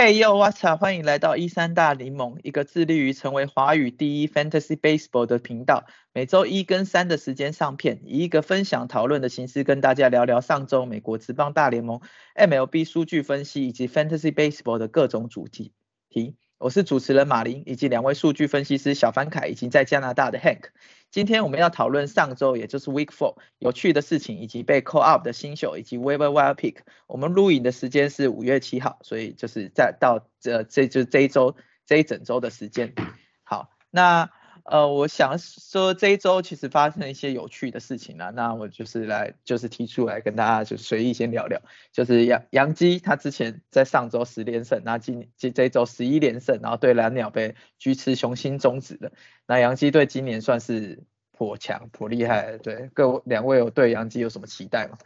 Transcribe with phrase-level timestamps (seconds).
[0.00, 0.80] Hey yo，What's up？
[0.80, 5.84] 欢迎来到一三大联盟，一个致力于成为华语第一 Fantasy Baseball 的频道。
[6.14, 12.00] 每周一跟三的时间上片，以一个分享讨论的形式跟大家聊聊上周美国职棒大联盟
[12.34, 15.74] MLB 数据分析以及 Fantasy Baseball 的各种主题。
[16.08, 20.70] 题，我是主持人马林，以及两位数据分析师小凡凯以及在加拿大的 Hank。
[21.10, 26.76] 今天我们要讨论上周，也就是 Week Four 有趣的事情，以及被 call up 的新秀，以及 Waiver Wire Pick。
[27.08, 32.94] 我们录影的时间是五月七号，所以就是在到这这就这一周这一整周的时间。
[33.42, 34.30] 好，那
[34.64, 41.60] 呃，我想说这一周其实发生了一些有趣的事情啊，那我就是来就是提出来跟大家就随意先聊聊，
[41.92, 49.12] 就是杨杨基他之前在上周十连胜，那今今这一周十一连胜，然后对蓝鸟被狙吃雄心终止了。
[49.46, 51.02] 那杨基队今年算是
[51.32, 54.98] 颇强颇厉害，对各两位有对杨基有什么期待吗？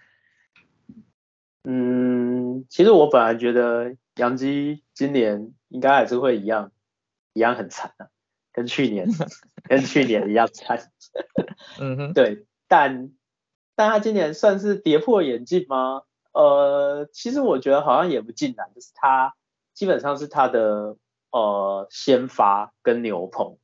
[1.62, 6.72] 嗯，其实我本来觉得杨基今年应该还是会一样
[7.32, 8.10] 一样很惨的。
[8.54, 9.08] 跟去年
[9.68, 10.90] 跟去年一样惨，
[11.80, 13.10] 嗯哼，对，但
[13.74, 16.02] 但他今年算是跌破眼镜吗？
[16.32, 19.34] 呃，其实我觉得好像也不尽然，就是他
[19.74, 20.96] 基本上是他的
[21.30, 23.58] 呃先发跟牛棚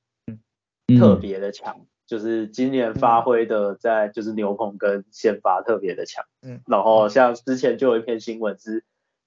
[0.98, 8.84] 特别的强，就是今年发挥的在就是牛棚跟先发特别的强，嗯，然后像之前就有一篇新闻是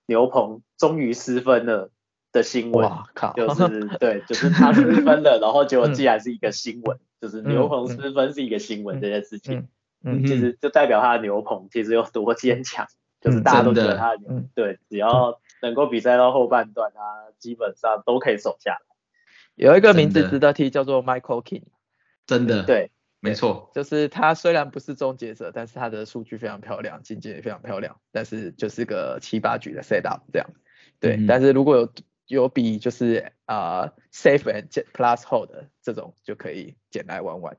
[0.07, 1.89] 牛棚终于失分了。
[2.33, 3.31] 的新闻，靠。
[3.31, 9.69] 就是 对，就是他失分了，然后结果既然是一个新闻， 就是牛棚失分是一个新闻这件事情，
[10.03, 12.87] 嗯，其实就代表他的牛棚其实有多坚强，
[13.21, 14.17] 就是大家都觉得他，
[14.53, 18.79] 对，只要能够比赛到后半段，他基本上都可以守下来。
[19.55, 21.63] 有一个名字值得提，叫做 Michael King，
[22.25, 22.89] 真的，对，
[23.19, 30.49] 没错，就是他虽然不是终结者，但是他的数据非常漂亮，境界也非常漂亮，但是就是个七八局的 set up 这样，
[30.99, 31.87] 对，但是如果有
[32.27, 35.49] 有比就是啊 safe and plus hold
[35.81, 37.57] 这种就可以捡来玩玩，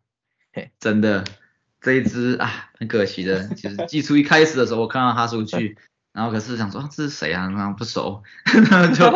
[0.53, 1.25] 嘿，真的
[1.81, 5.77] 这一支啊很可惜的，其实寄出一开始的时候我看到他数据，
[6.13, 8.23] 然后可是想说这是谁啊，然后不熟，
[8.97, 9.13] 就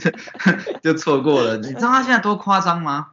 [0.82, 1.56] 就错过了。
[1.56, 3.12] 你知道他现在多夸张吗？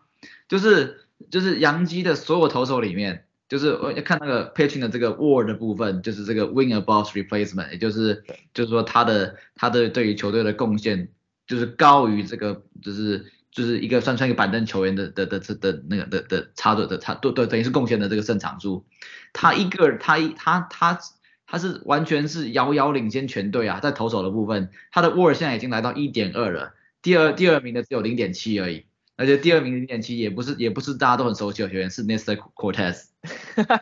[0.49, 11.07] 就是就是杨基的所有投手里面，就是我要看那个 pitching 的这个 word 的部分，就是这个 win above replacement，也就是就是说他的他的对于球队的贡献。
[11.51, 18.85] 就是高于这个，就是就是一个算算一个板凳球员的的的的的那个的的差的的差，对对，等于是贡献的这个胜场数，
[19.33, 20.97] 他一个他一他他
[21.45, 28.85] 他是完全是遥遥领先全队啊，在投手的部分，他的 WAR 现在已经来到一点二了，第二第二名的只有零点七而已，
[29.17, 33.81] 而且第二名零点七也不是也不是大家都很熟悉的球员，是 Nestor Cortez，Nestor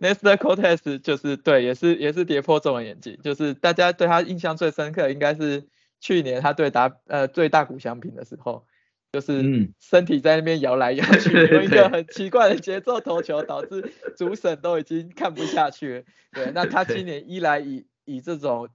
[0.40, 5.64] Cortez 就是对，也是也是跌破众人眼镜，就是大家对他印象最深刻应该是。
[6.06, 8.64] 去年他对打呃最大谷相平的时候，
[9.10, 16.04] 就是身体在那边摇来摇去， 用一个很奇怪的节奏投球，导致主审都已经看不下去。
[16.30, 18.68] 对，那他今年一来以以这种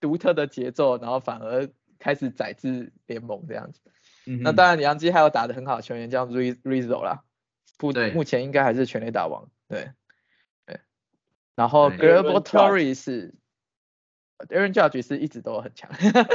[0.00, 1.68] 独特的节奏，然后反而
[2.00, 3.80] 开始宰制联盟这样子。
[4.24, 7.22] 那当然，杨基还有打的很好的球员叫 Rizzo 啦，
[7.78, 9.48] 目目前应该还是全垒打王。
[9.68, 9.92] 对
[10.66, 10.80] 对，
[11.54, 13.30] 然后 g r a b a l Torres。
[14.48, 15.88] Aaron Judge 是一直都很强，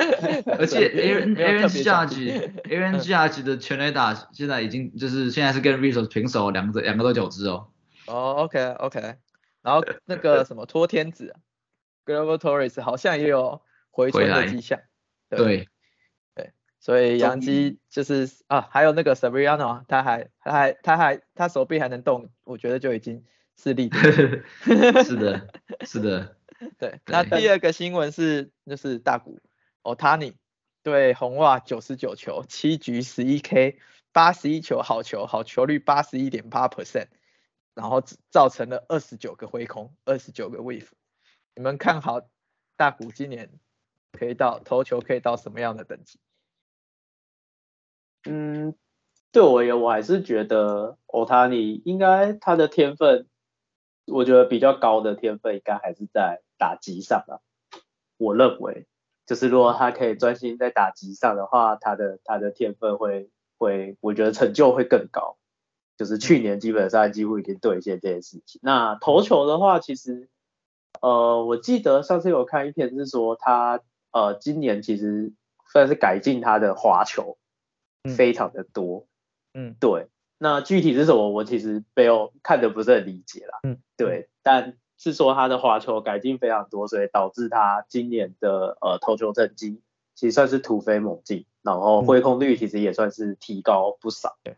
[0.57, 7.67] 而且 Aaron Aaron Judge Aaron Judge 的全垒打现在已经就是现在是跟 Rizzo 平手，两个两个都九支哦。
[8.07, 9.15] 哦，OK OK，
[9.61, 11.35] 然后那个什么托天子
[12.05, 13.61] g l o b a l Torres 好像也有
[13.91, 14.79] 回春的迹象。
[15.29, 15.67] 对
[16.33, 23.25] 对，所以杨基就是啊，还有那个 Severiano，他还他还他还他手臂还能动，我觉得就已经
[23.61, 23.91] 是力。
[25.05, 25.47] 是的，
[25.85, 26.37] 是的。
[26.77, 29.39] 对，那第二个新闻是，就是大谷
[29.81, 30.35] Otani
[30.83, 33.79] 对红袜九十九球，七局十一 K，
[34.11, 37.07] 八十一球好球，好球率八十一点八 percent，
[37.73, 40.89] 然后造成了二十九个挥空，二十九个 wave。
[41.55, 42.21] 你们看好
[42.75, 43.49] 大谷今年
[44.11, 46.19] 可以到投球可以到什么样的等级？
[48.25, 48.75] 嗯，
[49.31, 53.29] 对我而言，我还是觉得 Otani 应该他的天分，
[54.07, 56.41] 我觉得比较高的天分应该还是在。
[56.59, 57.41] 打击上啊，
[58.17, 58.85] 我认为
[59.25, 65.37] 就是如果他可以专心在打击上的话，他的他的天分会会，我觉得成就会更高。
[65.97, 68.61] 就是去年基本上几乎已经兑现这件事情。
[68.63, 70.29] 那投球的话，其实
[71.01, 73.81] 呃，我记得上次有看一篇是说他
[74.11, 75.33] 呃今年其实
[75.71, 77.37] 算是改进他的滑球，
[78.15, 79.07] 非常的多。
[79.53, 80.07] 嗯，对。
[80.37, 83.59] 那具体是什么，我其实没有看的不是很理解啦。
[83.63, 84.77] 嗯，对，但。
[84.99, 89.81] 是说他的滑球改进非常多，所以导致他今年的呃投球成绩
[90.13, 94.37] 其实算是突飞猛进，然后挥空率其实也算是提高不少。
[94.43, 94.57] 对，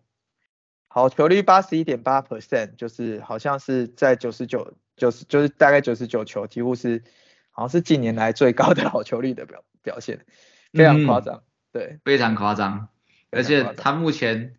[0.90, 7.04] 好球率八十一点八 percent，就是好像是在九十九九十就是大概九十九球，几乎是
[7.52, 10.26] 好像是近年来最高的好球率的表表现，
[10.74, 11.44] 非常夸张。
[11.72, 12.90] 对，非常夸张，
[13.30, 14.56] 而且他目前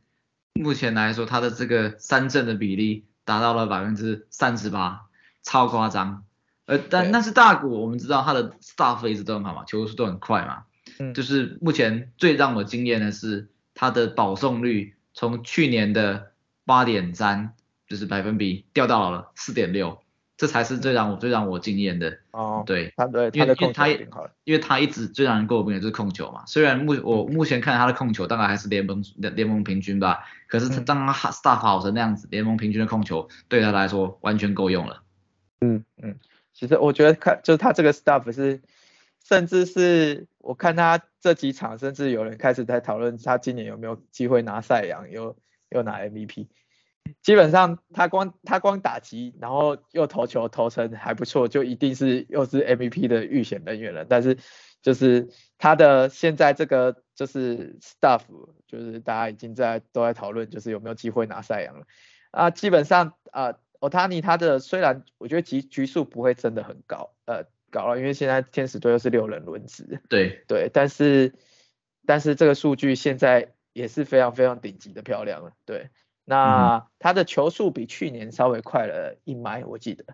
[0.55, 5.09] 目前来说，他的这个三振的比例达到了百分之三十八，
[5.43, 6.25] 超夸张。
[6.67, 10.65] 呃，但但是大谷我们知道他的 stuff 一直都很好嘛，球速都很快嘛。
[10.99, 11.13] 嗯。
[11.15, 16.33] 就是目前最让我惊艳的是他的保送率，从去年的
[16.65, 17.55] 八点三，
[17.89, 19.99] 就是百分比掉到了四点六。
[20.39, 35.02] 这才是最让我最让我惊艳的哦，对，他对，因为因为他因为他一直最让人诟病的就是控球嘛，虽然目我目前看他的控球大概还是联盟联盟平均吧，可是他当他 staff 好成那样子，联盟平均的控球对他来说完全够用了。
[35.63, 36.19] 嗯嗯，
[36.53, 38.61] 其实我觉得看就是他这个 staff 是，
[39.25, 45.37] 甚至是我看他这几场，甚至有人开始在讨论他今年有没有机会拿赛扬，又
[45.71, 46.49] 又拿 MVP。
[47.21, 54.05] 基本上他光他光打击，然后又投球投成还不错，就一定是又是 MVP 的预选人员了。
[54.05, 54.39] 但是
[54.83, 55.29] 就是
[55.59, 58.21] 他的现在这个就是 staff，
[58.69, 61.87] 就是大家已经在都在讨论，就是有没有机会拿赛扬了。
[62.31, 70.01] 啊，基本上啊，Otani 他的虽然我觉得局局数不会真的很高，呃，高了，因为现在天使队又是六人轮值。
[70.09, 71.35] 对对，但是
[72.07, 75.91] 但是这个数据现在也是非常非常顶级的漂亮了，对。
[76.25, 80.05] 那他的球速比去年稍微快了一迈，我记得，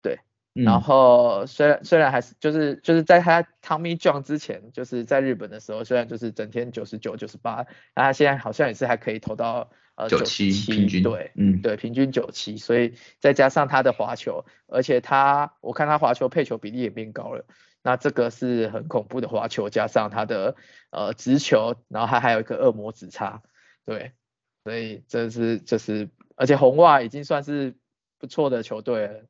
[0.00, 0.20] 对，
[0.52, 7.66] 然后虽然虽然还是就是就是在他 Tommy John 之前，就是在日本的时候，虽然就是整天九十九九十八，
[7.96, 9.72] 那他现在好像也是还可以投到
[10.02, 17.44] 呃九七平均，对，嗯，对，平均九七，所以再加上他的滑球，而且他我看他滑球配球比例也变高了，
[17.82, 20.56] 那这个是很恐怖的滑球，加上他的
[20.90, 23.42] 呃直球，然后他还有一个恶魔直叉，
[23.84, 24.12] 对。
[24.64, 27.74] 所以这是就是，而且红袜已经算是
[28.20, 29.24] 不错的球队了。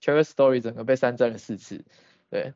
[0.00, 1.84] Cherry Story 整个被三振了四次，
[2.30, 2.52] 对，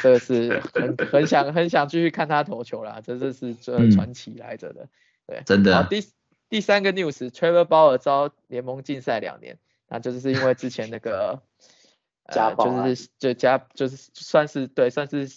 [0.00, 4.88] 这个是很很想很想继续看他投球啦，这这是这传奇来着的，
[5.26, 5.84] 对，真的。
[5.90, 6.00] 第
[6.48, 9.58] 第三个 news，Trevor Bauer 遭联盟禁赛两年，
[9.88, 11.42] 那就是因为之前那个
[12.32, 15.28] 家暴，就是就家就是算是对算是。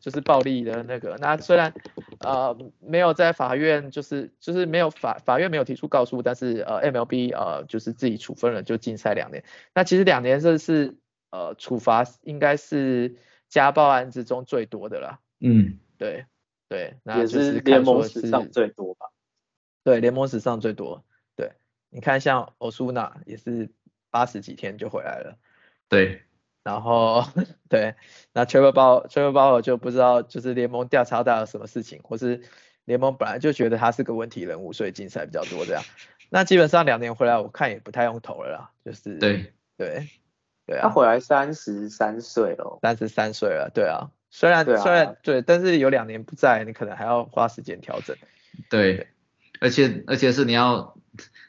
[0.00, 1.72] 就是暴力的那个，那虽然
[2.18, 9.44] 呃没有在法院，就是就是没有法法院没有提出告诉，但是呃 MLB 呃就是自己处分了，就禁赛两年。
[9.74, 10.96] 那其实两年这是
[11.30, 13.14] 呃处罚应该是
[13.48, 15.20] 家暴案之中最多的了。
[15.38, 16.24] 嗯，对
[16.68, 19.06] 对，那也是联盟史上最多吧？
[19.84, 21.04] 对，联盟史上最多。
[21.36, 21.52] 对，
[21.90, 23.70] 你看像欧苏纳也是
[24.10, 25.38] 八十几天就回来了。
[25.88, 26.22] 对。
[26.64, 27.24] 然后
[27.68, 27.96] 对，
[28.32, 32.40] 那 Trevor Bauer Trevor Bauer 就不知道就是联盟调查到了什么事情，或是
[32.84, 35.82] 联盟本来就觉得他是个问题人物，所以竞赛比较多这样。
[36.30, 40.08] 那基本上两年回来，我看也不太用投了啦，就是对对
[40.64, 40.82] 对啊。
[40.82, 44.12] 他回来三十三岁了，三十三岁了，对啊。
[44.30, 48.16] 虽然虽然对，但是有两年不在，你可能还要花时间调整。
[48.70, 49.08] 对，
[49.62, 50.96] 而且而且是你要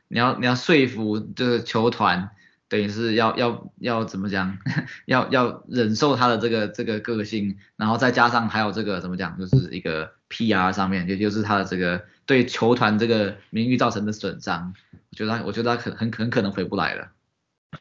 [0.07, 2.29] 你要你要说服这个球团。
[2.69, 4.57] 等于是要要要怎么讲？
[5.05, 9.37] 要要忍受他的这个这个个性，然后再加上还有这个怎么讲？
[9.37, 14.73] 就是一个 PR 上面，也就是他的这个对球团这个名誉造成的损伤。
[15.11, 17.09] 我觉得他，我觉得他可很很可能回不来了。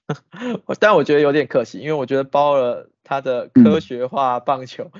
[0.79, 4.91] 但我觉得有点可惜，因为我觉得包了他的科学化棒球，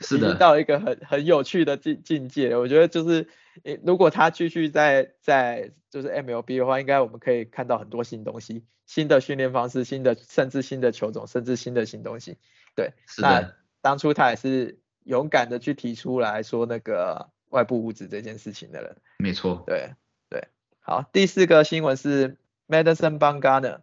[0.00, 2.54] 是的， 到一个很很有趣的境境界。
[2.54, 3.26] 我觉得就是，
[3.84, 8.64] 如果他继续在在就是 MLB 的话，应该我们可以看到很多新东西。
[8.86, 12.38] 新的训练方式，新的甚至新的球种，甚至新的新东西。
[12.74, 18.96] 对，那当初他也是勇敢的去提出来说那个外部物质这件事情的人。
[19.18, 19.62] 没错。
[19.66, 19.90] 对
[20.30, 20.48] 对。
[20.80, 23.80] 好，第四个新闻是 Madison Bumgarner，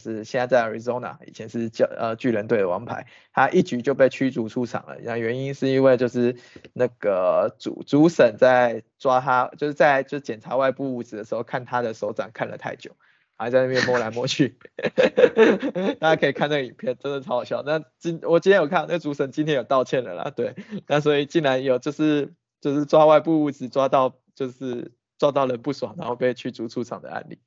[0.00, 4.96] 是现在在 Arizona，以前是叫呃巨人队的王牌，他一局就被驱逐出场了。
[5.02, 6.36] 那原因是因为就是
[6.72, 12.92] 那个主主审在抓他，就是在就检查外部物质的时候，看他的手掌看了太久。
[13.34, 14.56] 还在那边摸来摸去，
[15.98, 17.64] 大家可以看那个影片，真的超好笑。
[17.66, 20.54] 那今我今天有看，那主审今天有道歉了啦，对。
[20.86, 27.40] 那所以竟然有就是就是抓外部物质抓到就是抓到人不爽，然后被驱逐出场的案例，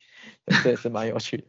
[0.63, 1.43] 这也是蛮有趣的。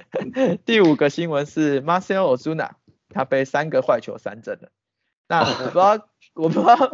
[0.64, 2.70] 第五个新闻是 Marcel Ozuna，
[3.10, 4.68] 他被三个坏球三振了。
[5.28, 6.92] 那我不知道，我不知道。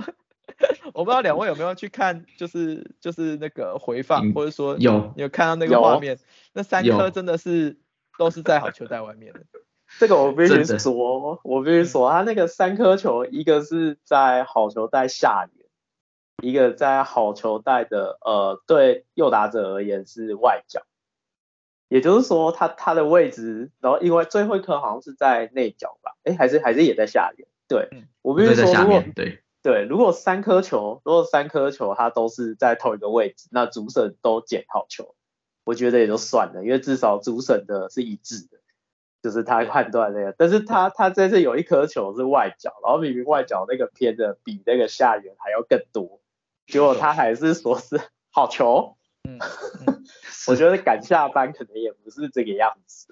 [0.94, 6.18] 我不知道两位有没有去看，就是就是那个回放，或者说有有看到那个画面，
[6.52, 7.78] 那三颗真的是
[8.18, 9.40] 都是在好球在外面的。
[10.00, 15.66] 这个我必须说，我必须说，他那个三颗球，一个是在好球带下缘，
[16.42, 20.82] 一个在好球带的呃对右打者而言是外角，
[21.88, 27.88] 也就是说他他的位置，然后因为最后一颗好像是在内角吧，哎还是还是也在下面，对
[28.22, 35.14] 我必须说如果对对如果三颗球如果三颗球它都是在同一个位置，那主审都捡好球，
[35.64, 38.58] 我觉得也就算了，因为至少主审的是一致的。
[39.20, 46.20] 就是他判断那个，但是他他这次有一颗球是外角，然后明明外角那个偏的比那个下缘还要更多，
[46.68, 48.96] 结果他还是说是好球。
[49.28, 49.38] 嗯，
[50.48, 53.06] 我觉得赶下班可能也不是这个样子。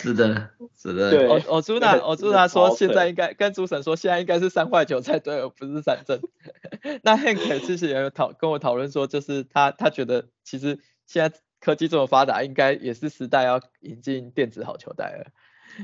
[0.00, 1.10] 是的， 是的。
[1.10, 6.20] 对，我我朱娜我朱娜说现在应该跟主审说现在应该是三坏九才对，而不是三振。
[7.02, 11.38] 那 Hank 其实也有讨跟我讨论说，就是他他觉得其实现在。
[11.60, 15.26] 科技这么发达，应该也是时代要引进电子好球带了。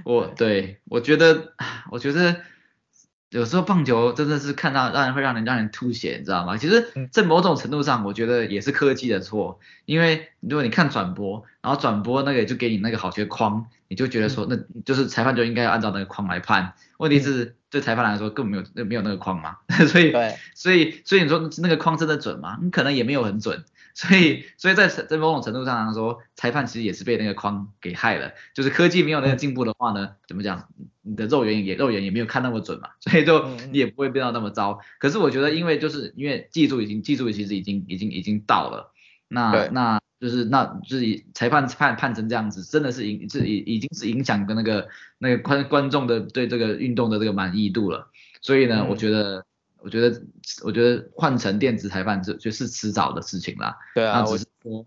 [0.05, 1.53] 我对我觉得，
[1.91, 2.37] 我觉得
[3.35, 6.57] 有时候棒球真的是看到让人会让人让人吐血，你知道吗？
[6.57, 9.59] 其实，在某种程度上，我觉得也是科技的错。
[9.87, 16.75] 因为如果你看转播，然后转播那个就给你那个好些框，你就觉得说，那就是裁判就应该按照那个框来判。
[16.99, 19.57] 问题是对裁判来说根本没有那没有那个框嘛，
[19.89, 20.13] 所以
[20.55, 22.57] 所以所以你说那个框真的准吗？
[22.63, 23.65] 你可能也没有很准。
[23.95, 28.33] 所以，所以在在某种程度上来说，裁判其实也是被那个框给害了。
[28.53, 30.69] 就是科技没有那个进步的话呢，怎么讲？
[31.03, 34.81] 你的肉眼也肉眼也没有看那么准嘛，所以就你也不会变到那么糟。
[34.99, 38.93] 可是我觉得，因为就是因为技术已经技术其实已经已经已经到了，
[39.29, 48.11] 那那就是那就是裁判判判成这样子，真的是影是已已经是影响跟那个那个观观众的对这个运动的这个满意度了。
[48.41, 49.45] 所以呢，我觉得。
[49.85, 50.23] 我觉得，
[50.65, 53.77] 我觉得换成电子裁判这就是迟早的事情啦。
[53.95, 54.85] 对啊，那只是说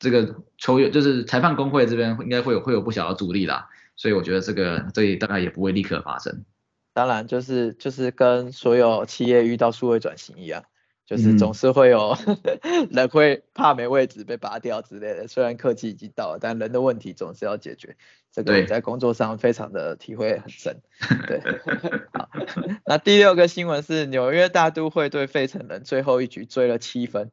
[0.00, 6.44] 这个球员就是裁判工会这边应该会有会有不小的阻力啦，所以我觉得这个这大概也不会立刻发生。
[6.92, 10.64] 当然，就是就是跟所有企业遇到数位转型一样。
[11.12, 12.16] 就是总是会有
[12.90, 17.98] 人会怕没位置被拔掉之类的，虽然科技已经到了，但人的问题总是要解决。
[18.30, 20.80] 这个在工作上非常的体会很深。
[21.28, 21.42] 对，
[22.18, 22.30] 好，
[22.86, 27.30] 那第六个新闻是纽约大都会对费城人最后一局追了七分，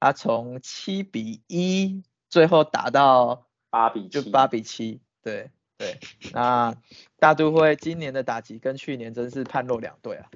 [0.00, 6.00] 他从七比一最后打到八比就八比七，对对。
[6.32, 6.74] 那
[7.20, 10.26] 大都会今年的打击跟去年真是判若两队啊，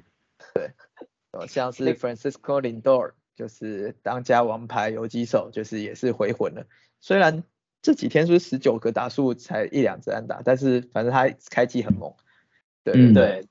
[0.54, 0.70] 对。
[1.46, 6.66] 像是 Francisco Lindor，就是当家王牌游击手，就是也是回魂了。
[7.00, 7.44] 虽然
[7.82, 12.14] 这几天是十九个打数才一两支安打，但是反正他开机很猛。
[12.82, 13.46] 对对，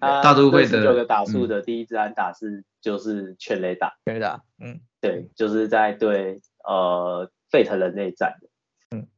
[0.00, 3.98] 大都会的十九个打数的第一支安打是就是全垒打。
[4.04, 8.48] 全垒打，嗯，对，就是在对呃费特人内战的，
[8.96, 9.08] 嗯，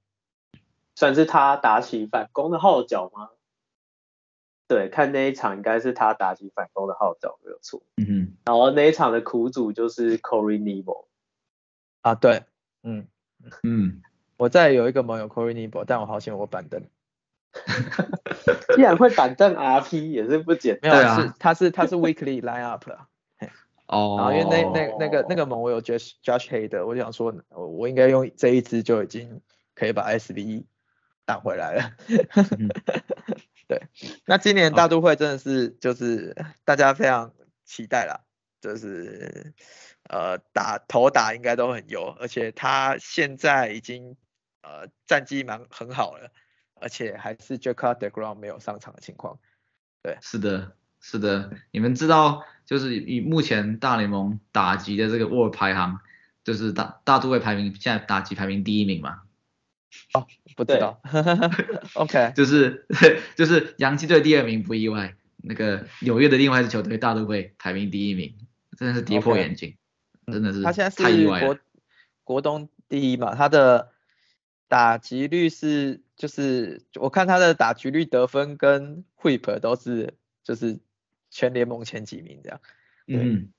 [0.95, 3.31] 算是他打起反攻的号角吗？
[4.69, 7.83] 对，看那一场应该是他打起反攻的号角没有错。
[7.97, 8.37] 嗯哼。
[8.45, 11.07] 然后那一场的苦主就是 Corey Nebo。
[12.03, 12.43] 啊，对，
[12.83, 13.09] 嗯
[13.63, 14.03] 嗯。
[14.37, 16.81] 我再有一个盟友 Corey Nebo，但我好喜欢我板凳。
[18.77, 20.93] 既然会板凳 RP 也是不简单。
[20.93, 23.09] 没有，是他是他是 Weekly Line Up 了。
[23.87, 24.17] 哦。
[24.19, 29.41] 然后因为那那那个那个盟我有 Josh Josh Hader，我想说我我应该用这一支就已经
[29.75, 30.67] 可以把 SV
[31.25, 31.91] 打回来了。
[33.69, 33.83] 对，
[34.25, 36.35] 那今年大都会真的是就是
[36.65, 37.35] 大家非常
[37.67, 38.21] 期待啦，
[38.63, 39.53] 就是
[40.09, 44.17] 呃打头打应该都很优，而且他现在已经
[44.63, 46.33] 呃战绩蛮很好了，
[46.81, 49.39] 而且还是 Jacob Degrom 没有上场的情况。
[50.03, 50.73] 对，是的，
[51.03, 56.01] 是的，你们知道就是以目前大联盟打击的这个 word 排行，
[56.43, 59.25] 就是大大都会排名现在打击排名第一名嘛？
[60.13, 60.27] 哦，
[60.57, 61.01] 不知道。
[61.95, 62.87] OK， 就是
[63.37, 68.35] 就是洋基队第二名不意外，那个纽约的另外一支球队大都会排名第一名，
[68.77, 69.77] 真的是跌破眼镜，
[70.27, 71.59] 真的是他现在是国
[72.25, 73.93] 国东第一嘛，他的
[74.69, 80.15] 打击率是就是我看他的打击率得分跟 Whip 都是
[80.45, 80.79] 就是
[81.31, 82.61] 全联盟前几名这样。
[83.07, 83.53] 嗯。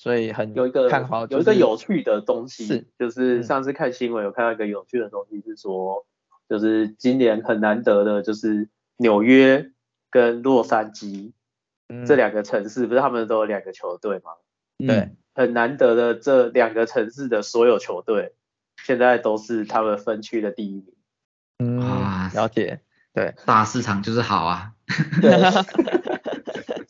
[0.00, 6.06] 所以很有一个看好，有一个有趣的东西，是就是上次看新闻有看到一个有趣的东西，是说
[6.48, 9.72] 就是今年很难得的，就是纽约
[10.10, 11.32] 跟洛杉矶
[12.06, 14.30] 这两个城市，不是他们都有两个球队吗？
[14.78, 18.32] 对，很难得的这两个城市的所有球队，
[18.82, 20.94] 现在都是他们分区的第一名。
[21.58, 22.80] 嗯，了解，
[23.12, 24.72] 对，大市场就是好啊。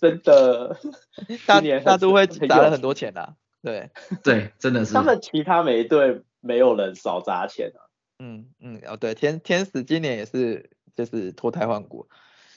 [0.00, 0.78] 真的，
[1.46, 3.36] 大年大都会砸了很多钱啊。
[3.62, 3.90] 对
[4.24, 4.94] 对，真的是。
[4.94, 7.84] 他们其他每一队没有人少砸钱啊。
[8.18, 12.08] 嗯嗯哦对，天天使今年也是就是脱胎换骨。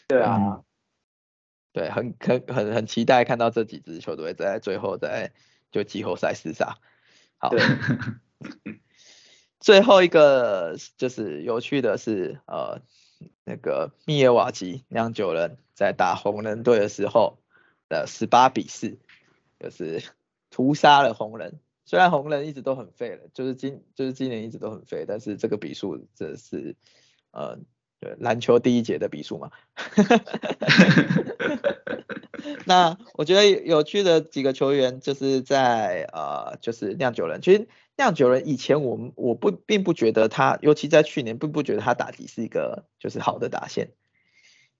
[0.07, 0.61] 对啊。
[1.73, 5.33] 对，很很很很期待看到这几支球队在最后在
[5.71, 6.77] 就季后赛厮杀。
[7.37, 7.51] 好，
[9.59, 12.79] 最后一个就是有趣的是，呃，
[13.43, 17.37] 那个密尔瓦基酿酒人在打红人队的时候
[17.89, 18.97] 的十八比四，
[19.59, 20.03] 就是
[20.49, 21.59] 屠杀了红人。
[21.85, 26.75] 虽然红人一直都很废了，就是今就是今年一直都很废，但是这个比数这是
[27.31, 27.59] 呃。
[28.17, 29.49] 篮球第一节的比数嘛，
[32.67, 37.65] 那我觉得有趣的几个球员就是在呃就是酿酒人，其实
[37.95, 43.91] 酿酒人以前我们我不并不觉得他，尤其在去年并不觉得他打击是一个就是好的打线，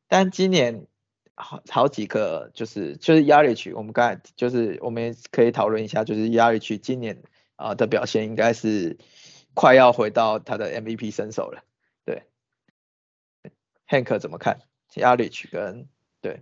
[0.08, 0.88] 但今年
[1.36, 7.22] 好好几个就是就是亚里区，我们刚才就是我们也可以讨论一下，就是亚里区今年
[7.56, 8.98] 啊的表现应该是
[9.54, 11.64] 快要回到他的 MVP 身手了。
[12.06, 12.24] 对
[13.88, 14.62] Hank 怎么看
[14.96, 15.88] y a l i c h 跟
[16.20, 16.42] 对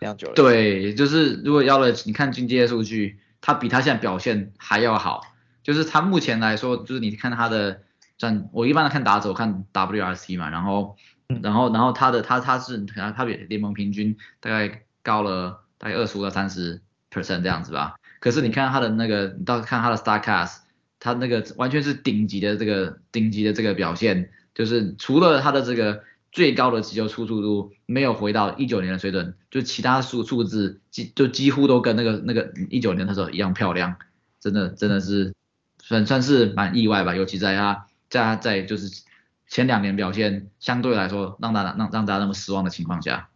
[0.00, 0.34] 酿酒人？
[0.34, 5.22] 对，就是如果 y a l i c h 你看进阶数据，他比他现在表现还要好。
[5.68, 7.82] 就是他目前来说，就是你看他的
[8.16, 10.96] 战，我一般的看打者，我看 WRC 嘛，然后
[11.42, 16.80] 然后然后他的他他是他他比联盟平均大概高了大概二十五到三十
[17.12, 17.96] percent 这样子吧。
[18.18, 20.60] 可是你看他的那个，你到看他的 Starcast，
[20.98, 26.02] 他那个完全是顶级的这个顶级的这个表现，就是除了他的这个。
[26.30, 33.96] 最高的击球出速度没有回到一九年的水准，就其他数数字几就几乎都跟那个那个一九年的时候一样漂亮，
[34.38, 35.32] 真的真的是
[35.82, 39.04] 算算是蛮意外吧，尤其在他在他在就是
[39.46, 43.30] 前两年表现相对来说让大家让让大家那么失望的情况下，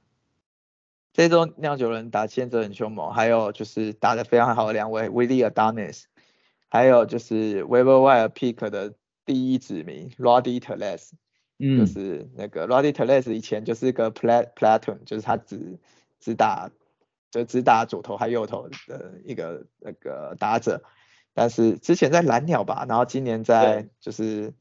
[1.12, 6.04] 这周酿酒人打千泽很凶猛，还有就是打得非常好的两位 Willie Adonis，
[6.68, 11.10] 还有就是 Weber Wire Pick 的第一指名 Roddy Teles
[11.58, 11.78] 嗯。
[11.78, 15.78] 就是那个 Roddy Teles 以前就是个 plat platoon，就是他只
[16.18, 16.70] 只打
[17.30, 20.82] 就只打左投还右投的一个那个打者，
[21.34, 24.52] 但是之前在蓝鸟吧，然后今年在就是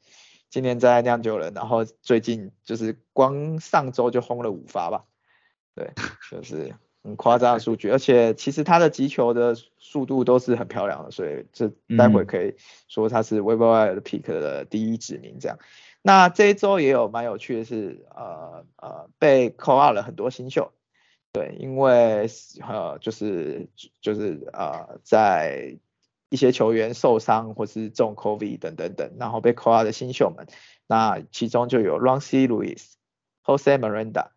[0.49, 5.05] 今年在酿酒人，然后最近就是光上周就轰了五发吧，
[5.75, 5.91] 对，
[6.29, 12.55] 就是很夸张的数据，而且其实他的击球的速度都是很漂亮的，所以这待会可以
[12.87, 15.57] 说他是 w e b e r 的 pick 的第一指名这样。
[16.03, 20.71] 那这一周也有蛮有趣的是，呃呃，被扣 out 了很多新秀，
[21.31, 22.27] 对，因为
[22.67, 23.69] 呃就是
[24.01, 25.77] 就是呃在
[26.31, 30.47] 一些球员受伤或是中 COVID 等等等，然后被扣 out 的新秀们，
[30.87, 32.47] 那其中就有 Ron C.
[32.47, 32.93] Lewis、
[33.45, 34.29] Jose Miranda、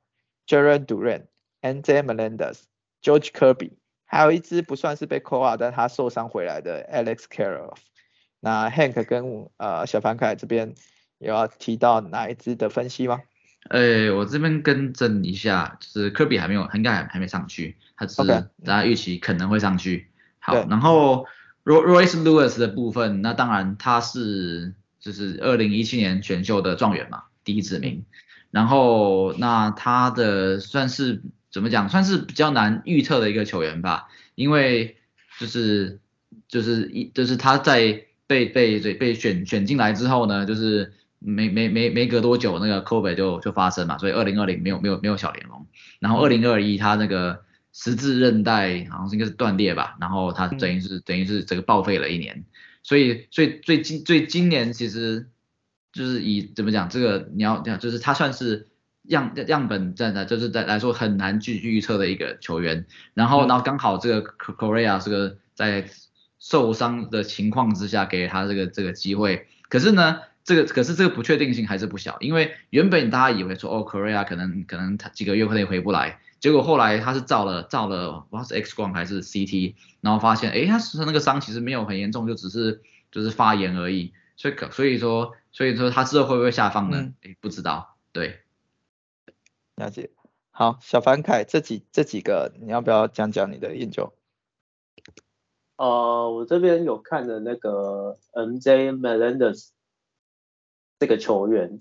[0.46, 1.22] Jared Duran、
[1.62, 2.64] Andre Melendez、
[3.02, 3.70] George Kirby，
[4.04, 7.78] 还有一支不算是被扣 out，但他受伤回来的 Alex Caroff。
[8.40, 10.74] 那 Hank 跟呃小凡凯这边。
[11.18, 13.22] 有要提到哪一支的分析吗？
[13.70, 18.26] 呃，我这边更正一下，就是科比还没有，应该还还没上去，他只是
[18.62, 20.10] 大家预期可能会上去。
[20.40, 21.24] 好，然后
[21.64, 28.04] Royce Lewis 的部分，那当然他是就是二零一七年选秀的状元嘛，第一指名。
[28.50, 34.96] 然后那他的算是怎么讲，算是比较难预测的一个球员吧，因为
[35.38, 36.00] 就是
[36.48, 40.92] 就是一就是他在被被被被选选进来之后呢，就是。
[41.26, 45.64] 没没没没隔多久，那个 COVID 就就发生嘛，所以二零二零没有没有没有小联盟，
[45.98, 47.40] 然后二零二一他那个
[47.76, 52.44] 十字韧带好像是应该是断裂吧，然后他等于是等于是整个报废了一年，
[52.84, 55.26] 所以所以最今最今年其实
[55.92, 58.68] 就是以怎么讲这个你要讲就是他算是
[59.02, 65.90] 样样本站的，就是在来说很难去预测的一个球员，然后然后刚好这个 Korea 这个在
[66.38, 70.20] 受伤的情况之下给他这个这个机会，可是呢。
[70.46, 87.14] 这个可是这个不确定性还是不小，因为原本大家以为说哦，Korea 可能可能他几个月可能回不来，结果后来他是照了照了，不知道是 X 光还是 CT，然后发现哎，他是那个伤其实没有很严重，就只是就是发炎而已，所以可所以说所以说他之后会不会下放呢？
[87.22, 88.40] 哎，不知道，对，
[89.76, 90.10] 了解。
[90.50, 94.12] 好，小凡凯这几这几个你要不要讲讲你的研究？
[95.76, 99.70] 呃，我这边有看的那个 MJ Melendez。
[100.98, 101.78] 这个球员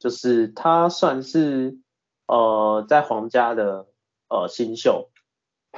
[0.00, 1.78] 就是他算是
[2.26, 3.86] 呃在皇家的
[4.30, 5.10] 呃新秀，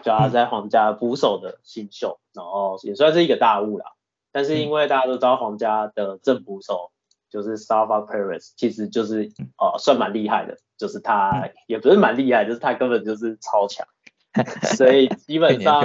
[0.04, 3.86] 叫他在皇家捕手的新秀，然后也算是一个大物啦。
[4.30, 6.92] 但是因为大家都知道皇家的正捕手
[7.28, 13.86] 就是 s a v a Perez，其实就是呃算蛮厉害的，就是他也不是蛮厉害，就是他根本就是超强，
[14.76, 15.80] 所以基本上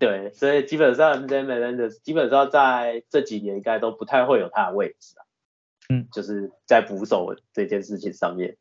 [0.00, 5.22] 对，所以基本上 j a m e l 基本上在这几年应该都不太会有他的位置啊。
[5.88, 8.56] 嗯，就是在捕手这件事情上面，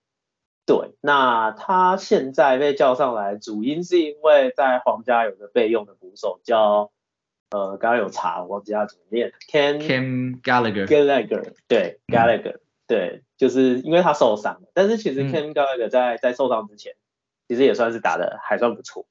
[0.65, 6.91] 对，那他现在被叫上来，主因是因为在皇家有个备用的捕手叫
[7.51, 10.88] 呃，刚刚有查，我忘记他怎么念，Ken Ken Gallagher。
[10.88, 12.12] Gallagher，对嗯。
[12.13, 15.32] Gallagher，对，就是因为他受伤了，但是其实嗯。
[15.32, 16.95] Ken Gallagher 在在受伤之前，
[17.47, 19.06] 其实也算是打的还算不错，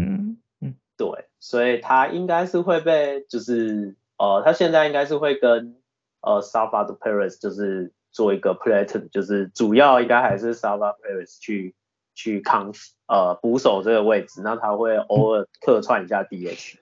[0.00, 0.74] 嗯嗯。
[0.96, 5.76] 对，所以他应该是会被，就是呃，他现在应该是会跟
[6.22, 11.74] 呃 Salvador Perez 就是做一个 platoon，就是主要应该还是 Salvador Perez 去
[12.14, 12.72] 去扛
[13.06, 16.76] 呃捕手这个位置，那他会偶尔客串一下 DH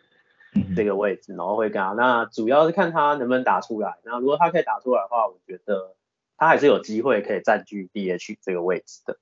[0.55, 5.95] 嗯这个位置，然后会跟他，那主要是看他能不能打出来，那如果他可以打出来的话，我觉得
[6.37, 9.19] 他还是有机会可以占据 DH 这个位置的。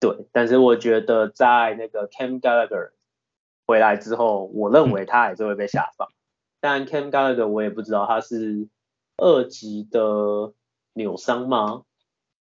[0.00, 2.90] 对，但是我觉得在那个 Cam Gallagher
[3.66, 6.08] 回来之后，我认为他还是会被下放。
[6.60, 8.68] 但 Cam Gallagher 我也不知道他是
[9.16, 10.52] 二级的
[10.94, 11.82] 扭伤吗？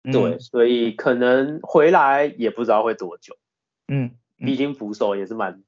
[0.04, 3.38] 嗯对，所以可能回来也不知道会多久。
[3.88, 5.62] 嗯毕竟扶手也是蛮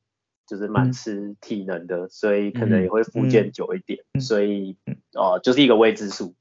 [0.48, 4.76] 就是蛮嗯吃体能的，所以可能也会复健久一点，嗯所以
[5.14, 6.34] 哦呃就是一个未知数。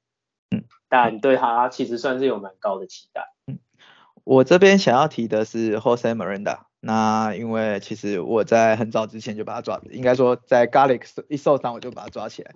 [0.51, 3.29] 嗯，但对他其实算是有蛮高的期待。
[4.25, 6.61] 我这边想要提的是 Jose Miranda。
[6.85, 12.55] 那因为其实我在很早之前就把他抓，应该说在 Garlic 一受伤我就把他抓起来。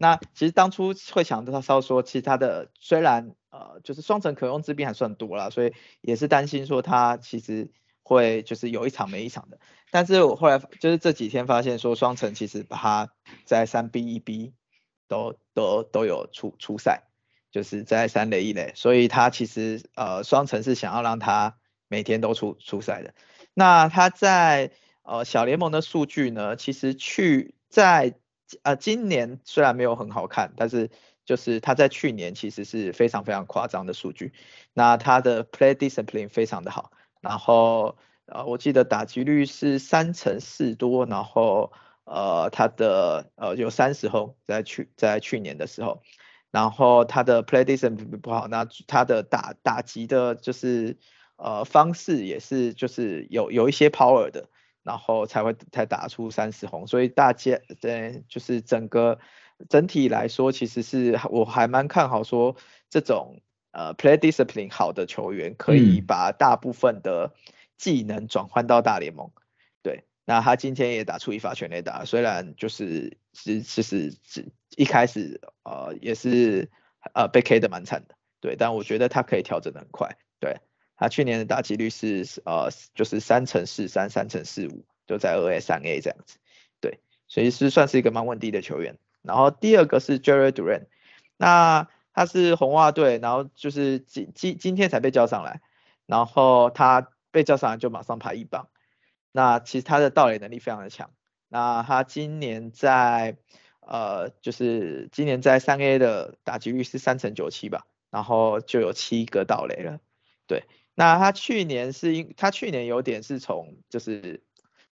[0.00, 7.70] 那其实当初会想到他说，其实他的虽然呃就是双层可用之兵还算多啦，所以也是担心说他其实
[8.02, 9.58] 会就是有一场没一场的。
[9.90, 13.12] 但是我后来就是这几天发现说双层其实把他
[13.44, 14.54] 在三 B 一 B
[15.06, 17.02] 都都都有出出赛。
[17.52, 21.56] 就是在三垒一垒，所以他其实呃双城是想要让他
[21.88, 23.14] 每天都出出赛的。
[23.58, 24.70] 那他在
[25.02, 28.14] 呃小联盟的数据呢，其实去在
[28.62, 30.90] 呃今年虽然没有很好看，但是
[31.24, 34.34] 就是他在去年其实是非常非常夸张的数据。
[34.74, 36.92] 那他的 play discipline 非常的好，
[37.22, 41.72] 然后呃我记得打击率是三成四多，然后
[42.04, 46.02] 呃他的呃有三十轰在去在去年的时候。
[46.52, 50.96] 然后他的 play discipline 不好，那他的打打击的就是
[51.36, 54.48] 呃方式也是就是有有一些 power 的，
[54.82, 59.18] 然后才会才打出三十红，所以大家对就是整个
[59.68, 62.56] 整体来说，其实是我还蛮看好说
[62.90, 63.40] 这种
[63.72, 66.06] 呃 play discipline 好的球员可以嗯。
[66.06, 67.34] 把大部分的
[67.78, 69.30] 技能转换到大联盟，
[69.82, 70.04] 对。
[70.28, 76.68] 那他今天也打出一发全垒打，虽然就是是其实是一开始呃也是
[77.14, 80.16] 呃被 K 的蛮惨的，对，但我觉得他可以调整的很快，
[80.96, 86.38] 他去年的打击率是呃就是三乘四三三乘四五，就在二 A 三 A 这样子，
[86.80, 88.98] 对，所以是算是一个蛮稳定的球员。
[89.22, 90.86] 然后第二个是 Jerry Duran，
[91.36, 95.60] 那他是红袜队，然后就是今今今天才被叫上来，
[96.06, 98.68] 然后他被叫上来就马上排一棒。
[99.32, 101.10] 那其实他的盗垒能力非常的强。
[101.48, 103.36] 那他今年在
[103.80, 110.00] 呃，就是今年在三 A 的打击率是三成九七吧，然后就有七个盗垒了。
[110.48, 110.64] 对，
[110.96, 114.42] 那他去年是因他去年有点是从就是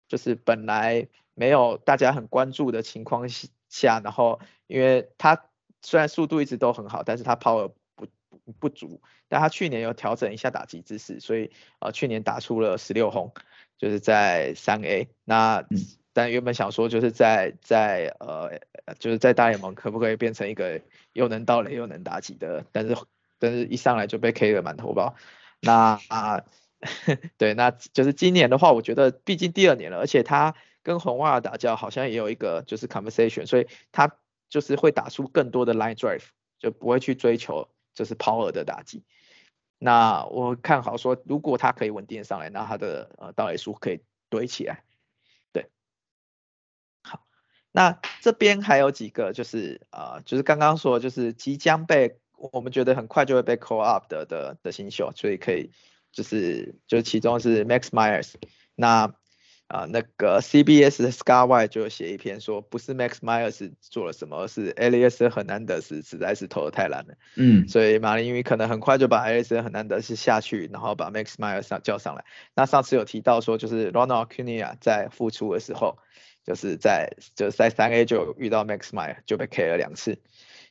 [0.07, 3.27] 就是本来没有大家很关注的情况
[3.67, 5.49] 下，然后因为他
[5.81, 13.33] 虽然速度一直都很好，但是他 power 不不不足，但他去年有调整一下打击姿势，所以呃去年打出了十六轰。
[13.77, 15.65] 就是在三 A，那
[16.13, 18.57] 但原本想说就是在在呃
[18.99, 20.79] 就是在大联盟可不可以变成一个
[21.11, 22.95] 又能盗垒又能打击的，但是
[23.37, 25.13] 但是一上来就被 K 了满头包。
[25.61, 26.43] 那啊
[27.37, 34.17] 对，那就是今年的话，我觉得毕竟第二年了，而且他跟红袜打交好像也有一个就是 conversation，所以他
[34.49, 36.25] 就是会打出更多的 line drive，
[36.59, 39.03] 就不会去追求就是 power 的打击。
[39.79, 44.83] 那我看好说，如果他可以稳定上来，那他的呃盗垒数可以堆起来。
[45.51, 45.69] 对，
[47.01, 47.25] 好，
[47.71, 55.71] 那这边还有几个就是呃，就是刚刚说就是即将被我们觉得很快就会被 call up 的的的新秀，所以可以
[56.11, 58.33] 就是就其中是 Max Myers，
[58.75, 59.13] 那
[59.67, 67.15] 啊、呃、那个 CBS 的 Scar White 就写一篇说，不是 Max Myers 做了什么，是 Elias Hernandez 实在是投的太烂了。
[67.35, 72.23] 嗯，所以马林鱼可能很快就把 Alex 很难得是下去，然后把 Max Meyer 上叫上来。
[72.53, 75.97] 那上次有提到说，就是 Ronald Acuna 在复出的时候，
[76.45, 80.19] 就是在就是在三 A 就遇到 Max Meyer 就被 K 了两次，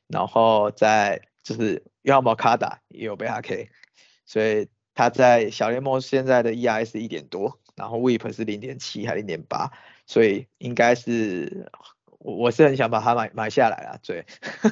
[0.07, 3.69] 然后在就是约翰 Moncada 也有被他 K，
[4.27, 9.71] 所以他在小联盟现在的 ERS 一点多，然后 WHIP 是零点七还零点八，
[10.07, 11.71] 所以应该是
[12.19, 14.25] 我我是很想把他买买下来啊，对，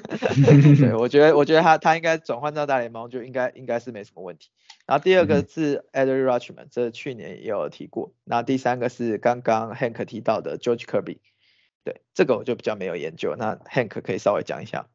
[0.76, 4.48] 对我觉得我觉得他他应该转换到大联盟就应该应该是没什么问题。
[4.86, 8.14] 然后第二个是 Adrian Rutschman，这去年也有提过。
[8.24, 11.18] 那第三个是刚刚 Hank 提到的 George Kirby，
[11.84, 13.36] 对，这个我就比较没有研究。
[13.36, 14.88] 那 Hank 可以稍微讲一下。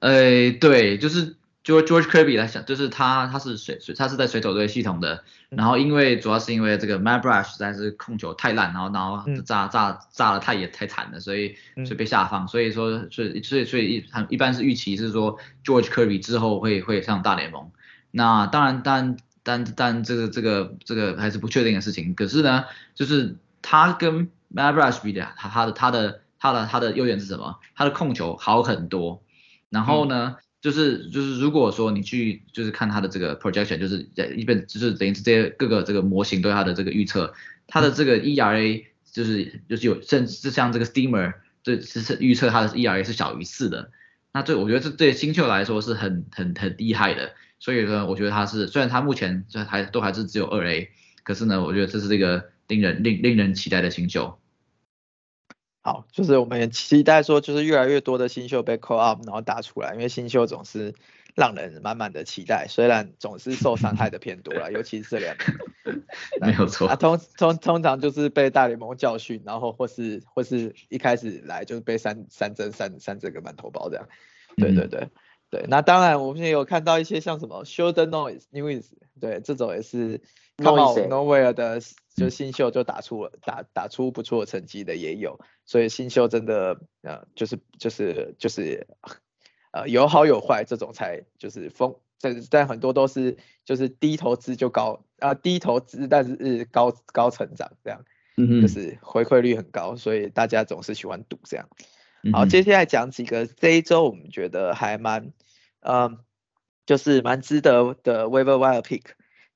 [0.00, 17.70] 呃，对，就是 George George Kirby 来讲，就是他他是水水他是在水手队系统的，然后因为主要是因为这个 Matt Brash 实在是控球太烂，然后然后炸炸炸的太也太惨了，所以所以被下放，所以说所以所以所以一一般是预期是说 George Kirby 之后会会上大联盟。
[18.12, 22.14] 那当然，但但但这个这个这个还是不确定的事情。
[22.14, 27.58] 可是呢，就是他跟 Matt Brash 比的，他他的他的他的他的优点是什么？
[27.74, 29.20] 他的控球好很多。
[29.76, 37.34] 然后呢，就是就是如果说你去就是看它的这个 projection，就是一边就是等于这些各个这个模型对它的这个预测，
[37.66, 43.90] 它的这个 ERA 就是就是有甚至像这个 Steamer 这是预测它的 ERA 是小于四的。
[44.32, 47.34] 那这我觉得这对新秀来说是很很很厉害的。
[47.58, 50.90] 所以呢，我觉得他是虽然他目前这还都还是只有二 A，
[51.22, 54.38] 可是呢，我觉得这是这个令人令令人期待的新秀。
[55.86, 60.92] 好，就是我们也期待说，就是越来越多的新秀被 call up，然后打出来，因为新秀总是
[61.36, 66.02] 让人满满的期待，虽然总是受伤害的偏多了，尤其是这两年。
[66.42, 66.88] 没有错。
[66.88, 74.08] 啊，通通通常就是被大联盟教训，然后或是或是一开始来就是被三三针三三针个满头包这样。
[74.56, 75.08] 对对对。
[75.48, 78.86] 对，那当然我们也有看到一些像什么 Shoulder Noise News，
[79.20, 80.20] 对，这种也是
[80.58, 81.80] Come out nowhere 的，
[82.14, 88.86] 就新秀就打出了打打出不错成绩的也有，所以新秀真的呃就是就是就是
[89.72, 98.02] 呃有好有坏，这种才就是风，但但很多都是就是低投资就高啊低投资但是高高成长这样，
[98.38, 101.68] 嗯就是回馈率很高，所以大家总是喜欢赌这样。
[102.32, 105.32] 好，接下来讲几个这一周我们觉得还蛮，
[105.80, 106.18] 嗯，
[106.86, 109.02] 就是蛮值得的 waiver wire pick。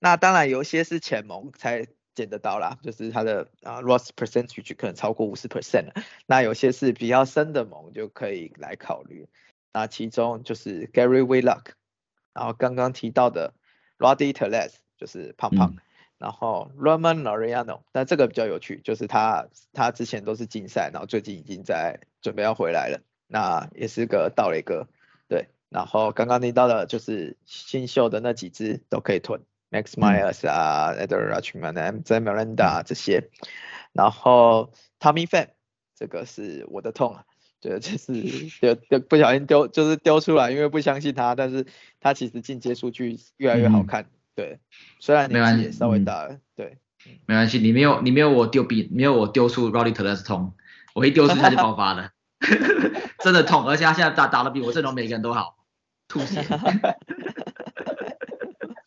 [0.00, 5.92] 那当然有一些是浅盟才捡得到啦，就是它的啊 loss percentage 可能超过五十 percent
[6.26, 9.28] 那有些是比较深的盟就可以来考虑。
[9.72, 11.74] 那其中就是 Gary Willock，
[12.32, 13.54] 然后刚刚提到的
[13.98, 15.76] Roddy Teles，就是胖胖。
[16.18, 24.86] 然后 Roman Laureano，但这个比较有趣，就是他他之前都是竞赛，然后最近已经在准备要回来了，那也是个盗雷哥，
[25.28, 25.48] 对。
[25.70, 32.00] 然后刚刚提到的就是新秀的那几只都可以囤，Max Myers 啊，Eder Rutschman、M.
[32.02, 32.20] Z.
[32.20, 33.30] Miranda 这些。
[33.92, 35.48] 然后 Tommy Fan，
[35.96, 37.24] 这个是我的痛啊，
[37.60, 38.12] 对，就是
[38.60, 41.66] 丢丢不小心丢就是丢出来，因为不相信他，但是
[41.98, 44.06] 他其实进阶数据越来越好看。
[44.36, 44.60] 对，
[45.00, 46.78] 虽然年纪也稍微大了，对，
[47.26, 50.54] 没关系，你没有你没有我丢比没有我丢出 Roddy t e l e s 痛，
[50.94, 52.12] 我一丢出他就爆发了，
[53.18, 55.56] 真的痛，而且他现在打打的比我阵容每个人都好，
[56.06, 56.42] 吐血。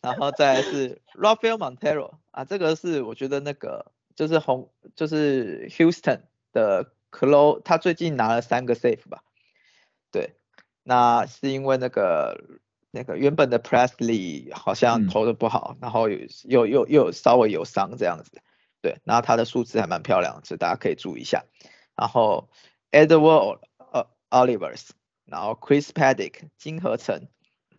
[0.04, 9.24] 然后再是 Rafael Montero 啊，这个是我觉得那个就是红就是 Houston 的 Clo，他最近拿了三个 Safe 吧，
[10.12, 10.36] 对，
[10.84, 12.60] 那是因为那个。
[12.96, 18.40] 那个原本的 Presley 好像投的不好，然后又又又又稍微有伤这样子，
[18.84, 21.44] 对，然后他的数字还蛮漂亮，所以大家可以注意一下。
[21.96, 22.52] 然后
[22.92, 23.62] Edward
[23.92, 24.90] 呃 Olivers，
[25.26, 27.30] 然后 Chris Paddock 金合成，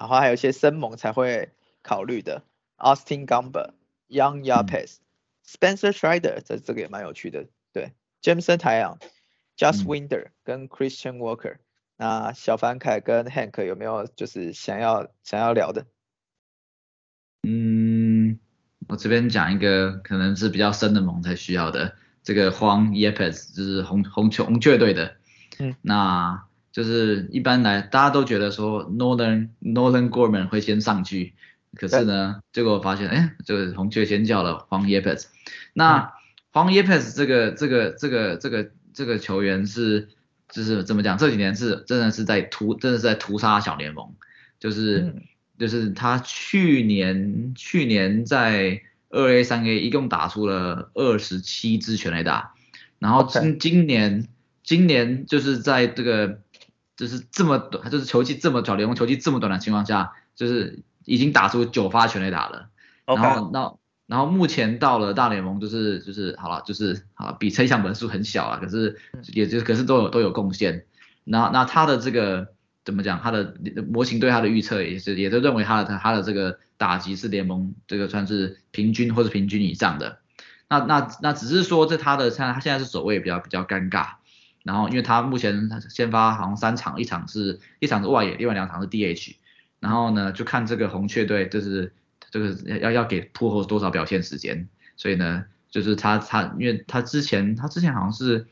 [0.00, 1.52] 然后还有一些生猛才会
[1.85, 2.42] 考虑的
[2.79, 8.99] Austin Gumber，Young Yapes，Spencer Strider，这这个也蛮有趣的，对，Jameson 太阳
[9.57, 11.59] ，Just Winder 跟 Christian Walker。
[11.97, 15.87] 那小凡凯跟 Hank 有没有就是想要想要聊的？
[17.47, 18.40] 嗯，
[18.88, 21.94] 我这边讲一个可能是比较深的盟才需要的，
[22.25, 25.14] 这个黄 Yepes 就是红红球红雀队的，
[25.61, 31.35] 嗯，那就是一般来大家都觉得说 Northern Northern Gorman 会先上去，
[31.74, 35.26] 可是呢，结果发现哎，这个红雀先叫了黄 Yepes，
[35.72, 36.12] 那
[36.52, 40.08] 黄 Yepes 这个这个这个这个这个球员是。
[40.50, 41.18] 就是怎么讲？
[41.18, 44.14] 这几年是真的是在屠，真的是在屠杀小联盟。
[44.60, 45.12] 就是
[45.58, 52.54] 就是他去年去年在二 A 三 A 一共打出了二十七支全垒打，
[53.00, 54.28] 然后今今年
[54.62, 56.38] 今年就是在这个
[56.96, 62.69] 就是这么短，就是球季这么短，联盟球季这么短的情况下，就是已经打出九发全垒打了。
[63.07, 63.75] 然后那。
[64.07, 68.99] 然后目前到了大联盟，就是就是好了，就是啊，比崔相本数很小啊，可是
[69.33, 70.85] 也就可是都有都有贡献。
[71.25, 72.49] 那那他的这个
[72.85, 73.19] 怎么讲？
[73.19, 73.55] 他的
[73.90, 80.19] 模型对他的预测也是也都认为他的他的这个打击是联盟这个算是平均或者平均以上的。
[80.69, 84.17] 那那那只是说这他的像他现在是走位比较比较尴尬。
[84.64, 89.37] 然后因为他目前先发好像三场，一场是一场是外野，另外两场是 DH，
[89.85, 91.92] 然后呢就看这个红雀队就是
[92.31, 94.66] 这个要要给破后多少表现时间，
[94.97, 98.47] 所以呢就是他他因为他之前他之前好像是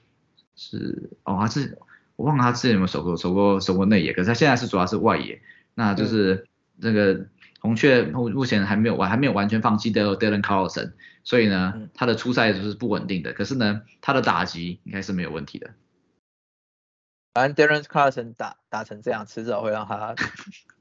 [0.57, 1.79] 是哦他是
[2.17, 5.41] 我忘了他之前有没有守过守过守过内野，可是他现在是主要是外野，
[5.75, 7.27] 那就是那个
[7.61, 10.93] 红雀目目前还没有完还没有完全放弃掉 Dylan Carlson，
[11.25, 15.71] 所以呢他的出赛就是不稳定的，可是呢他的打击应该是没有问题的。
[17.35, 20.15] 反正 Darren Carlson 打打成这样，迟早会让他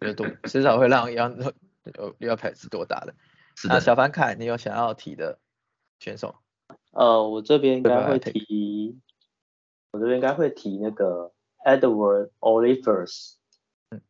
[0.01, 3.15] 有多，迟早会让杨有要排是多打的。
[3.69, 5.39] 那小凡凯，你有想要提的
[5.99, 6.35] 选手？
[6.91, 8.99] 呃，我这边应该会提，
[9.91, 11.31] 我这边应该会提那个
[11.65, 13.35] Edward Olivers，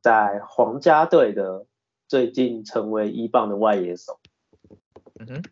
[0.01, 1.67] 在皇家队的
[2.07, 4.19] 最近成为一棒的外野手。
[5.19, 5.43] 嗯哼，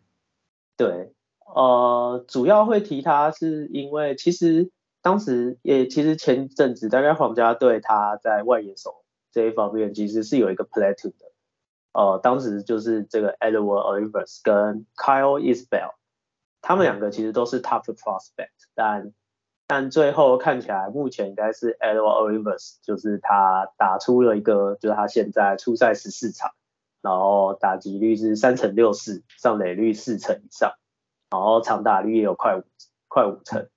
[0.76, 1.12] 对，
[1.54, 4.72] 呃，主要会提他是因为其实。
[5.02, 11.32] 当时也其实前阵子大概皇家队他在外野手这一方面其实是有一个 platoon 的，
[11.92, 15.94] 呃，当时就是这个 Edward Olivers 跟 Kyle Isbell，
[16.60, 19.12] 他们两个其实都是 top prospect，但
[19.66, 26.50] 但最后看起来目前应该是 Edward Oliver，就是他打出了一个就是他现在出赛十四场，
[27.00, 30.72] 然后打击率是三成六四，上垒率四成以上，
[31.30, 32.64] 然后长打率也有快五
[33.08, 33.68] 快五成。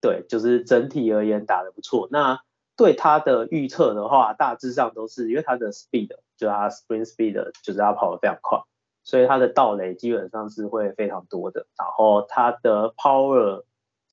[0.00, 2.08] 对，就是整体而言打得不错。
[2.10, 2.42] 那
[2.76, 6.08] 对他的预测的话，大致上都是因为他的 speed，
[6.38, 8.62] 就他 spring speed，就是他跑得非常快，
[9.04, 11.66] 所以他的盗垒基本上是会非常多的。
[11.76, 13.64] 然后他的 power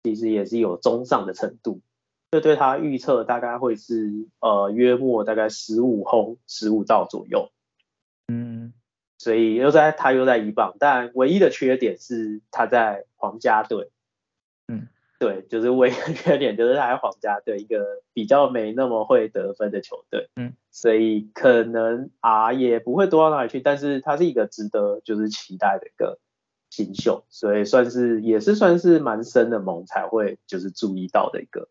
[0.03, 1.79] 其实也是有中上的程度，
[2.31, 7.49] 这对他预测大概会是呃约莫大概十五轰十五道左右。
[8.27, 8.73] 嗯，
[9.17, 13.89] 所以又在他又在一棒，但唯一的缺点是他在皇家队。
[14.67, 14.89] 嗯。
[15.19, 26.19] 对，就是唯一的缺点就是他在皇家队一个比较没那么会得分的球队，嗯，所以可能啊也不会多到哪里去，但是他是一个值得就是期待的一个
[26.69, 31.67] 新秀，所以算是也是算是蛮深的盟才会就是注意到的一个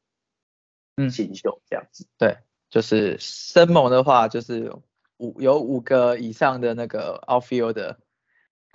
[0.96, 2.06] 嗯新秀这样子。
[2.18, 4.72] 对，就是深盟的话就是
[5.18, 7.98] 五有五个以上的那个 outfield 的。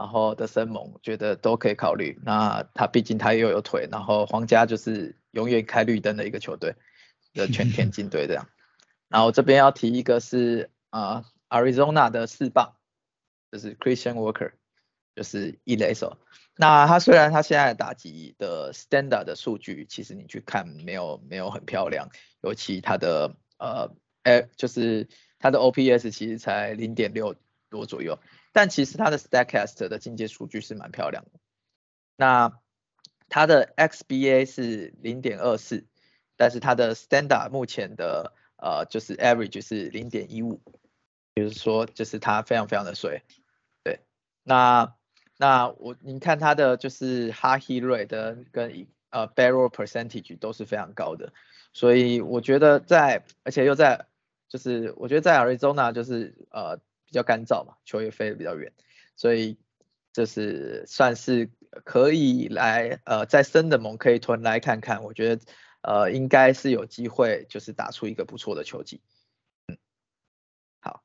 [0.02, 2.20] 然后的生猛，觉得都可以考虑。
[2.24, 6.74] 那他毕竟他又有腿，然后皇家就是永远开绿灯的一个球队
[7.36, 8.48] 的全田径队这样。
[9.10, 12.78] 然后这边要提一个是啊，Arizona 的四棒，
[13.52, 14.54] 就是 Christian Walker，
[15.16, 16.18] 就是一垒手。
[16.56, 22.10] 那他虽然他现在打击的 standard 的数据，其实你去看没有没有很漂亮，
[22.42, 23.92] 尤其他的呃
[24.24, 27.36] 哎就是他的 OPS 其实才零点六
[27.70, 28.18] 多左右。
[28.54, 31.40] 但其实它的 StackCast 的进阶数据是蛮漂亮的。
[32.18, 32.60] 那
[33.30, 35.86] 它的 XBA 是零点二四，
[36.36, 40.62] 但是它的 Standard 目前的呃就是 Average 是零点一五，
[41.34, 43.24] 比如说就是它非常非常的水。
[43.84, 44.02] 对，
[44.44, 44.96] 那
[45.38, 51.32] 那我你看它的就是 Hard Hit Rate 跟呃 Barrel Percentage 都是非常高的，
[51.72, 54.08] 所以我觉得在而且又在
[54.50, 56.82] 就是我觉得在 Arizona 就是呃。
[57.12, 58.71] 比较干燥嘛，球也飞得比较远，
[59.17, 59.60] 所以
[60.13, 61.52] 就是算是
[61.84, 65.41] 可以来呃在深的盟可以囤来看看，我觉得
[65.82, 69.02] 呃应该是有机会就是打出一个不错的球技。
[69.67, 69.78] 嗯，
[70.80, 71.04] 好，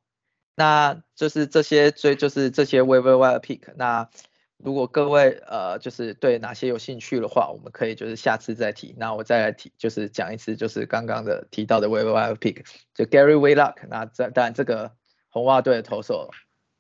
[0.55, 4.09] 那就是这些最就是这些 waiver wire pick，那
[4.57, 12.65] 如果各位呃就是对哪些有兴趣的话，我们可以就是下次再提，那我再来提就是讲一次就是刚刚的提到的 waiver wire pick，
[12.95, 14.97] 就 Gary Waylock，那这当然这个。
[15.37, 16.31] 红袜队的投手，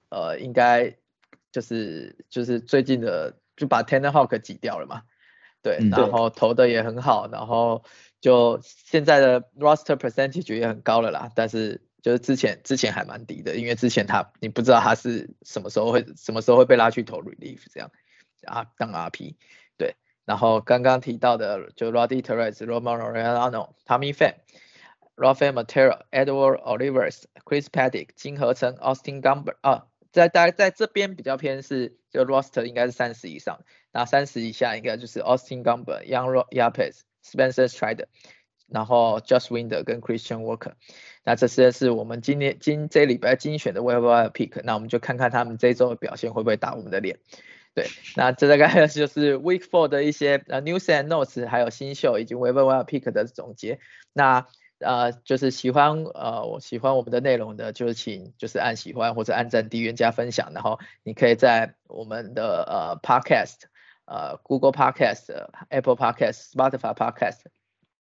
[0.08, 0.96] 呃，应该
[1.52, 5.02] 就是就是最近的就把 Tanner Hawk 挤掉了嘛，
[5.60, 7.84] 对，然后投的也很好，然后
[8.22, 17.90] 就现在的 roster percentage 也很高了啦，但是就是之前之前还蛮低的，因为之前他你不知道他是什么时候会什么时候会被拉去投 relief 这样
[18.46, 19.34] 啊当 RP，
[19.76, 24.32] 对，然后刚刚提到的就 Roddy Torres、Roman o r e a n o Tommy Pham。
[25.16, 33.60] Rafael Matera、Edward Olivers、Chris Paddock、金合成、Austin Gumber 啊，在大概在这边比较偏是就 roster 应该是三十以上，
[33.92, 38.06] 那三十以下应该就是 Austin Gumber、Young Yapes、Spencer Strider，
[38.68, 40.72] 然后 Just Winder 跟 Christian Walker，
[41.24, 47.18] 那这些是我们今年今这礼拜精选的 Waiver Pick，那我们就看看他们这周的表现会不会打我们的脸。
[47.74, 47.86] 对，
[48.16, 53.80] 那这大概就是 Week Four 的一些呃 News and Notes，还有新秀以及 Waiver Pick 的总结。
[54.14, 54.46] 那
[54.78, 63.62] 呃，就是喜欢呃，我喜欢我们的内容的，就是请就是按喜欢或者按赞、订阅、加分享，然后你可以在我们的呃 Podcast、
[64.04, 67.38] 呃 Google Podcast、Apple Podcast、Spotify Podcast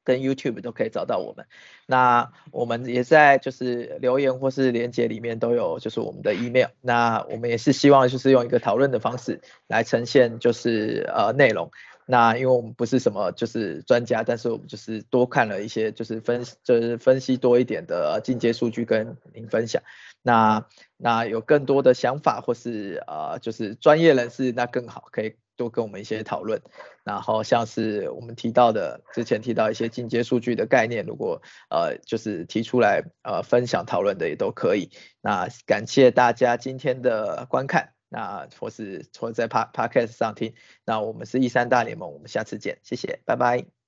[0.03, 1.45] 跟 YouTube 都可以找到我们。
[1.86, 6.69] 那我们也在就是留言或是连接里面都有就是我们的 email。
[6.80, 11.69] 那我们也是希望就是用一个讨论的方式来呈现就是呃内容。
[12.12, 19.82] 那因为我们不是什么就是专家，但是我们就是多看了一些就是分就是分析多一点的进阶数据跟您分享。
[20.22, 20.66] 那
[20.97, 26.62] 那有更多的想法或是呃就是专业人士那更好，可以多跟我们一些讨论。
[27.05, 34.91] 然后像是我们提到的之前提到一些进阶数据的概念，如果呃就是提出来呃分享讨论的也都可以。
[35.22, 40.53] 那感谢大家今天的观看，那或是或在 P Podcast 上听。
[40.86, 43.80] 那我们是一三大联盟，我们下次见，谢谢，拜拜。